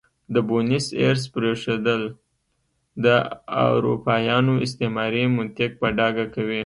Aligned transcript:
د 0.33 0.35
بونیس 0.47 0.85
ایرس 0.99 1.23
پرېښودل 1.35 2.01
د 3.05 3.05
اروپایانو 3.65 4.53
استعماري 4.65 5.23
منطق 5.37 5.71
په 5.81 5.87
ډاګه 5.97 6.25
کوي. 6.35 6.59